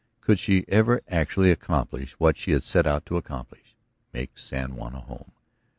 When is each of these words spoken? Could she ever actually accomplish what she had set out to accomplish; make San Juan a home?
Could 0.19 0.39
she 0.39 0.65
ever 0.67 1.01
actually 1.09 1.51
accomplish 1.51 2.13
what 2.13 2.35
she 2.35 2.53
had 2.53 2.63
set 2.63 2.87
out 2.87 3.05
to 3.05 3.17
accomplish; 3.17 3.75
make 4.11 4.35
San 4.35 4.75
Juan 4.75 4.95
a 4.95 5.01
home? 5.01 5.31